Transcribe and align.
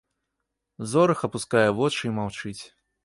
Зорах 0.93 1.19
апускае 1.27 1.67
вочы 1.81 2.01
і 2.11 2.15
маўчыць. 2.17 2.59